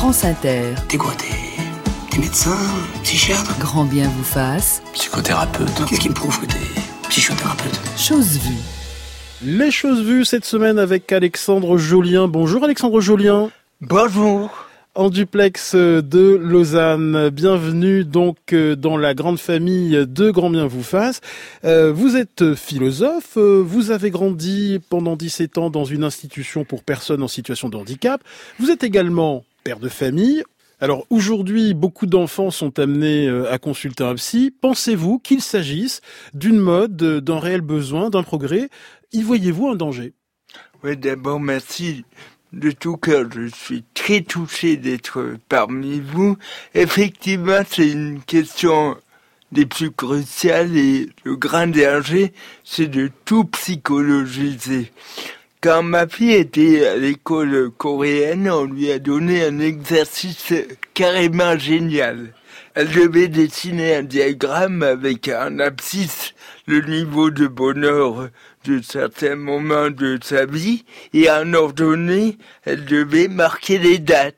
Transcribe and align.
France 0.00 0.24
Inter. 0.24 0.62
T'es 0.88 0.96
quoi 0.96 1.12
T'es 1.18 1.26
t'es 2.10 2.20
médecin 2.20 2.56
Psychiatre? 3.02 3.58
Grand 3.58 3.84
bien 3.84 4.08
vous 4.08 4.24
fasse. 4.24 4.80
Psychothérapeute. 4.94 5.68
Qu'est-ce 5.86 6.00
qui 6.00 6.08
me 6.08 6.14
prouve 6.14 6.40
que 6.40 6.46
t'es 6.46 6.56
psychothérapeute? 7.10 7.78
Chose 7.98 8.38
vue. 8.38 8.62
Les 9.42 9.70
choses 9.70 10.02
vues 10.02 10.24
cette 10.24 10.46
semaine 10.46 10.78
avec 10.78 11.12
Alexandre 11.12 11.76
Jolien. 11.76 12.28
Bonjour 12.28 12.64
Alexandre 12.64 13.02
Jolien. 13.02 13.50
Bonjour. 13.82 14.50
En 14.94 15.10
duplex 15.10 15.74
de 15.74 16.38
Lausanne. 16.40 17.28
Bienvenue 17.28 18.02
donc 18.06 18.38
euh, 18.54 18.76
dans 18.76 18.96
la 18.96 19.12
grande 19.12 19.38
famille 19.38 20.06
de 20.06 20.30
Grand 20.30 20.48
Bien 20.48 20.66
vous 20.66 20.82
fasse. 20.82 21.20
Euh, 21.66 21.92
vous 21.92 22.16
êtes 22.16 22.54
philosophe, 22.54 23.36
euh, 23.36 23.62
vous 23.62 23.90
avez 23.90 24.08
grandi 24.08 24.80
pendant 24.88 25.14
17 25.14 25.58
ans 25.58 25.68
dans 25.68 25.84
une 25.84 26.04
institution 26.04 26.64
pour 26.64 26.84
personnes 26.84 27.22
en 27.22 27.28
situation 27.28 27.68
de 27.68 27.76
handicap. 27.76 28.22
Vous 28.58 28.70
êtes 28.70 28.82
également 28.82 29.44
père 29.64 29.78
de 29.78 29.88
famille. 29.88 30.42
Alors 30.80 31.06
aujourd'hui, 31.10 31.74
beaucoup 31.74 32.06
d'enfants 32.06 32.50
sont 32.50 32.78
amenés 32.78 33.28
à 33.50 33.58
consulter 33.58 34.02
un 34.02 34.14
psy. 34.14 34.54
Pensez-vous 34.60 35.18
qu'il 35.18 35.42
s'agisse 35.42 36.00
d'une 36.32 36.58
mode, 36.58 36.96
d'un 36.96 37.38
réel 37.38 37.60
besoin, 37.60 38.08
d'un 38.08 38.22
progrès? 38.22 38.70
Y 39.12 39.22
voyez-vous 39.22 39.68
un 39.68 39.76
danger? 39.76 40.14
Oui, 40.82 40.96
d'abord, 40.96 41.38
merci 41.38 42.04
de 42.54 42.70
tout 42.70 42.96
cœur. 42.96 43.26
Je 43.30 43.48
suis 43.48 43.84
très 43.92 44.22
touché 44.22 44.78
d'être 44.78 45.36
parmi 45.50 46.00
vous. 46.00 46.38
Effectivement, 46.74 47.60
c'est 47.68 47.90
une 47.90 48.22
question 48.22 48.96
des 49.52 49.66
plus 49.66 49.90
cruciales 49.90 50.76
et 50.76 51.10
le 51.24 51.36
grand 51.36 51.66
danger, 51.66 52.32
c'est 52.64 52.86
de 52.86 53.10
tout 53.24 53.44
psychologiser. 53.44 54.92
Quand 55.62 55.82
ma 55.82 56.08
fille 56.08 56.32
était 56.32 56.86
à 56.86 56.96
l'école 56.96 57.70
coréenne, 57.76 58.48
on 58.50 58.64
lui 58.64 58.90
a 58.90 58.98
donné 58.98 59.44
un 59.44 59.58
exercice 59.58 60.54
carrément 60.94 61.58
génial. 61.58 62.32
Elle 62.72 62.90
devait 62.90 63.28
dessiner 63.28 63.96
un 63.96 64.02
diagramme 64.02 64.82
avec 64.82 65.28
un 65.28 65.58
abscisse, 65.58 66.32
le 66.66 66.80
niveau 66.80 67.30
de 67.30 67.46
bonheur 67.46 68.30
de 68.64 68.80
certains 68.80 69.36
moments 69.36 69.90
de 69.90 70.18
sa 70.22 70.46
vie, 70.46 70.86
et 71.12 71.30
en 71.30 71.52
ordonnée, 71.52 72.38
elle 72.64 72.86
devait 72.86 73.28
marquer 73.28 73.76
les 73.76 73.98
dates. 73.98 74.36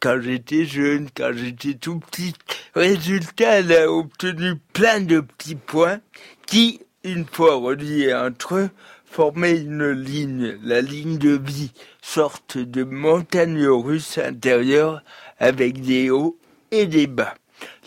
Quand 0.00 0.20
j'étais 0.20 0.64
jeune, 0.64 1.06
quand 1.16 1.30
j'étais 1.34 1.74
tout 1.74 2.00
petit. 2.00 2.34
Résultat, 2.74 3.60
elle 3.60 3.72
a 3.72 3.92
obtenu 3.92 4.54
plein 4.72 5.00
de 5.00 5.20
petits 5.20 5.54
points 5.54 6.00
qui, 6.46 6.80
une 7.04 7.26
fois 7.26 7.54
reliés 7.54 8.12
entre 8.12 8.56
eux, 8.56 8.70
formaient 9.14 9.58
une 9.58 9.92
ligne, 9.92 10.58
la 10.64 10.80
ligne 10.80 11.18
de 11.18 11.40
vie, 11.40 11.70
sorte 12.02 12.58
de 12.58 12.82
montagne 12.82 13.64
russe 13.64 14.18
intérieure 14.18 15.04
avec 15.38 15.80
des 15.82 16.10
hauts 16.10 16.36
et 16.72 16.86
des 16.86 17.06
bas. 17.06 17.34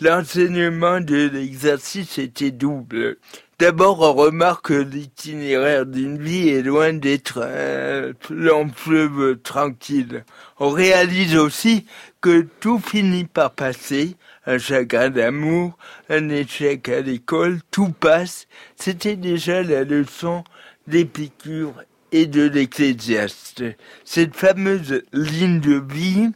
L'enseignement 0.00 1.02
de 1.02 1.28
l'exercice 1.28 2.16
était 2.16 2.50
double. 2.50 3.18
D'abord, 3.58 4.00
on 4.00 4.14
remarque 4.14 4.68
que 4.68 4.72
l'itinéraire 4.72 5.84
d'une 5.84 6.16
vie 6.16 6.48
est 6.48 6.62
loin 6.62 6.94
d'être 6.94 7.42
un 7.42 8.12
long 8.32 8.70
fleuve 8.74 9.36
tranquille. 9.42 10.24
On 10.58 10.70
réalise 10.70 11.36
aussi 11.36 11.84
que 12.22 12.46
tout 12.60 12.78
finit 12.78 13.24
par 13.24 13.50
passer, 13.50 14.16
un 14.46 14.56
chagrin 14.56 15.10
d'amour, 15.10 15.76
un 16.08 16.30
échec 16.30 16.88
à 16.88 17.00
l'école, 17.00 17.60
tout 17.70 17.90
passe. 17.90 18.46
C'était 18.76 19.16
déjà 19.16 19.62
la 19.62 19.84
leçon 19.84 20.42
d'Épicure 20.88 21.74
et 22.12 22.26
de 22.26 22.42
l'Ecclésiaste. 22.42 23.62
Cette 24.04 24.34
fameuse 24.34 25.02
ligne 25.12 25.60
de 25.60 25.82
vie 25.92 26.30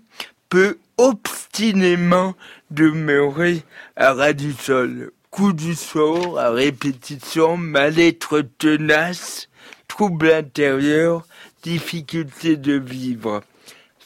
peut 0.48 0.78
obstinément 0.98 2.34
demeurer 2.70 3.62
à 3.96 4.12
ras 4.12 4.34
du 4.34 4.52
sol. 4.52 5.10
Coup 5.30 5.54
du 5.54 5.74
sort, 5.74 6.38
à 6.38 6.50
répétition, 6.50 7.56
mal-être 7.56 8.42
tenace, 8.58 9.48
trouble 9.88 10.30
intérieur, 10.30 11.26
difficulté 11.62 12.58
de 12.58 12.74
vivre. 12.74 13.42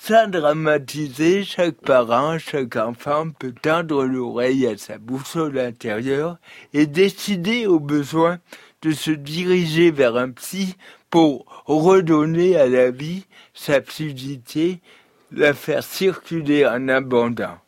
Sans 0.01 0.29
dramatiser, 0.29 1.43
chaque 1.43 1.81
parent, 1.81 2.39
chaque 2.39 2.77
enfant 2.77 3.31
peut 3.37 3.55
tendre 3.61 4.05
l'oreille 4.05 4.69
à 4.69 4.77
sa 4.77 4.99
boussole 4.99 5.59
intérieure 5.59 6.39
et 6.73 6.87
décider 6.87 7.67
au 7.67 7.81
besoin 7.81 8.39
de 8.87 8.93
se 8.93 9.11
diriger 9.11 9.91
vers 9.91 10.15
un 10.15 10.31
psy 10.31 10.77
pour 11.11 11.45
redonner 11.67 12.57
à 12.57 12.69
la 12.69 12.93
vie 12.93 13.25
sa 13.53 13.83
fluidité, 13.83 14.79
la 15.33 15.55
faire 15.55 15.83
circuler 15.83 16.65
en 16.65 16.87
abondant. 16.89 17.59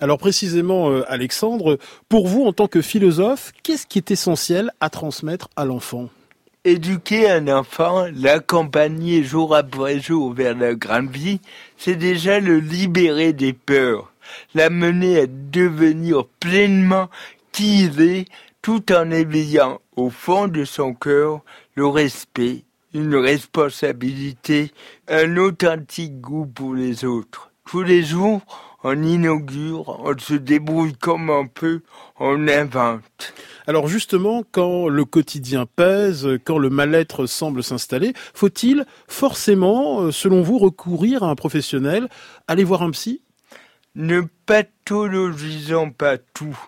Alors 0.00 0.18
précisément, 0.18 0.90
euh, 0.90 1.04
Alexandre, 1.06 1.78
pour 2.08 2.26
vous 2.26 2.44
en 2.44 2.52
tant 2.52 2.66
que 2.66 2.82
philosophe, 2.82 3.52
qu'est-ce 3.62 3.86
qui 3.86 3.98
est 3.98 4.10
essentiel 4.10 4.72
à 4.80 4.90
transmettre 4.90 5.48
à 5.54 5.64
l'enfant? 5.64 6.08
Éduquer 6.64 7.30
un 7.30 7.46
enfant, 7.46 8.06
l'accompagner 8.12 9.22
jour 9.22 9.54
après 9.54 10.00
jour 10.00 10.32
vers 10.32 10.56
la 10.56 10.74
grande 10.74 11.10
vie, 11.10 11.40
c'est 11.76 11.94
déjà 11.94 12.40
le 12.40 12.58
libérer 12.58 13.32
des 13.32 13.52
peurs, 13.52 14.12
l'amener 14.54 15.20
à 15.20 15.26
devenir 15.28 16.24
pleinement 16.40 17.10
qui 17.52 17.84
il 17.84 18.00
est, 18.00 18.24
tout 18.64 18.92
en 18.94 19.10
éveillant 19.10 19.78
au 19.94 20.08
fond 20.08 20.48
de 20.48 20.64
son 20.64 20.94
cœur 20.94 21.42
le 21.74 21.86
respect, 21.86 22.64
une 22.94 23.14
responsabilité, 23.14 24.72
un 25.06 25.36
authentique 25.36 26.18
goût 26.22 26.46
pour 26.46 26.72
les 26.72 27.04
autres. 27.04 27.50
Tous 27.66 27.82
les 27.82 28.02
jours, 28.02 28.40
on 28.82 29.02
inaugure, 29.02 30.00
on 30.02 30.16
se 30.18 30.32
débrouille 30.32 30.94
comme 30.94 31.28
on 31.28 31.46
peut, 31.46 31.82
on 32.18 32.48
invente. 32.48 33.34
Alors 33.66 33.86
justement, 33.86 34.44
quand 34.50 34.88
le 34.88 35.04
quotidien 35.04 35.66
pèse, 35.66 36.26
quand 36.44 36.56
le 36.56 36.70
mal-être 36.70 37.26
semble 37.26 37.62
s'installer, 37.62 38.14
faut-il 38.32 38.86
forcément, 39.08 40.04
euh, 40.04 40.10
selon 40.10 40.40
vous, 40.40 40.56
recourir 40.56 41.22
à 41.22 41.28
un 41.28 41.34
professionnel, 41.34 42.08
aller 42.48 42.64
voir 42.64 42.80
un 42.80 42.92
psy? 42.92 43.20
Ne 43.94 44.22
pathologisons 44.46 45.90
pas 45.90 46.16
tout. 46.16 46.58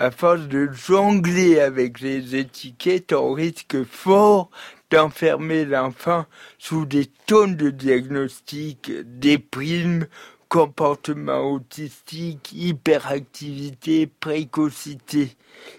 À 0.00 0.12
force 0.12 0.46
de 0.46 0.68
jongler 0.70 1.58
avec 1.58 1.98
les 1.98 2.36
étiquettes, 2.36 3.12
on 3.12 3.32
risque 3.32 3.82
fort 3.82 4.48
d'enfermer 4.92 5.64
l'enfant 5.64 6.24
sous 6.56 6.86
des 6.86 7.06
tonnes 7.26 7.56
de 7.56 7.70
diagnostics, 7.70 8.92
déprime, 9.18 10.06
comportement 10.48 11.50
autistique, 11.50 12.52
hyperactivité, 12.52 14.06
précocité. 14.06 15.36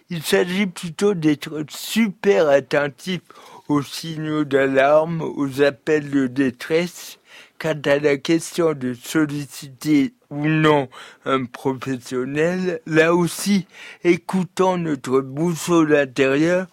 Il 0.09 0.22
s'agit 0.22 0.68
plutôt 0.68 1.13
d'être 1.13 1.63
super 1.69 2.50
attentif 2.50 3.22
aux 3.69 3.84
signaux 3.84 4.44
d'alarme, 4.44 5.22
aux 5.22 5.62
appels 5.62 6.09
de 6.09 6.28
détresse. 6.28 7.19
Quant 7.58 7.79
à 7.85 8.00
la 8.00 8.18
question 8.18 8.74
de 8.74 8.94
solliciter 8.94 10.13
ou 10.29 10.47
non 10.47 10.90
un 11.25 11.45
professionnel, 11.45 12.81
là 12.85 13.16
aussi, 13.16 13.67
écoutons 14.03 14.78
notre 14.78 15.22
boussole 15.22 15.95
intérieure 15.95 16.67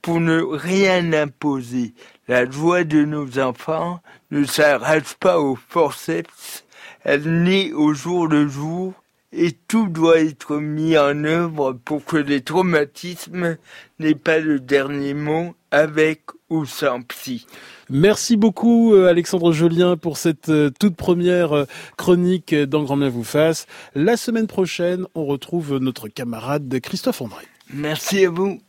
pour 0.00 0.20
ne 0.20 0.40
rien 0.40 1.12
imposer. 1.12 1.94
La 2.28 2.50
joie 2.50 2.84
de 2.84 3.04
nos 3.04 3.38
enfants 3.38 4.00
ne 4.30 4.44
s'arrache 4.44 5.14
pas 5.14 5.38
au 5.38 5.56
forceps, 5.56 6.64
elle 7.04 7.42
naît 7.42 7.72
au 7.72 7.94
jour 7.94 8.26
le 8.26 8.48
jour 8.48 8.94
et 9.32 9.52
tout 9.52 9.88
doit 9.88 10.20
être 10.20 10.56
mis 10.56 10.96
en 10.98 11.24
œuvre 11.24 11.72
pour 11.72 12.04
que 12.04 12.16
les 12.16 12.42
traumatismes 12.42 13.56
n'aient 13.98 14.14
pas 14.14 14.38
le 14.38 14.60
dernier 14.60 15.14
mot 15.14 15.54
avec 15.70 16.22
ou 16.52 16.66
sans 16.66 17.00
psy. 17.02 17.46
Merci 17.90 18.36
beaucoup 18.36 18.94
euh, 18.94 19.08
Alexandre 19.08 19.52
Jolien 19.52 19.96
pour 19.96 20.18
cette 20.18 20.50
euh, 20.50 20.70
toute 20.78 20.96
première 20.96 21.52
euh, 21.52 21.64
chronique 21.96 22.54
dans 22.54 22.82
Grand 22.82 22.96
Bien 22.96 23.08
vous 23.08 23.24
fasse. 23.24 23.66
La 23.94 24.16
semaine 24.16 24.46
prochaine, 24.46 25.06
on 25.14 25.24
retrouve 25.24 25.78
notre 25.78 26.08
camarade 26.08 26.68
Christophe 26.80 27.22
André. 27.22 27.44
Merci 27.72 28.26
à 28.26 28.30
vous. 28.30 28.62